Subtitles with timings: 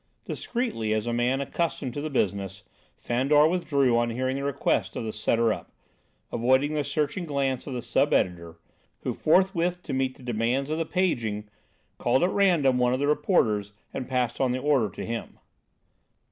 [0.25, 2.63] '"Discreetly, as a man accustomed to the business,
[2.97, 5.71] Fandor withdrew on hearing the request of the "setter up,"
[6.31, 8.57] avoiding the searching glance of the sub editor,
[9.01, 11.47] who forthwith to meet the demands of the paging,
[11.99, 15.37] called at random one of the reporters and passed on the order to him.